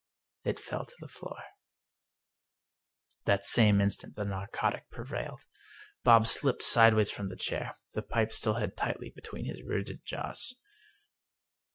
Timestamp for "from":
7.11-7.29